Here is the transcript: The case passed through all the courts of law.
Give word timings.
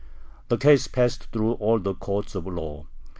The 0.47 0.57
case 0.57 0.87
passed 0.87 1.25
through 1.25 1.51
all 1.51 1.77
the 1.77 1.93
courts 1.93 2.33
of 2.33 2.47
law. 2.47 2.87